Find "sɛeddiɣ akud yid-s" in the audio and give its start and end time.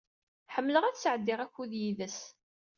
0.97-2.19